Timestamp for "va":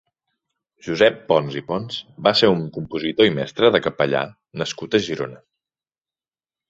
2.27-2.33